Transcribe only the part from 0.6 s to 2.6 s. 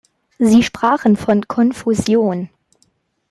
sprachen von Konfusion.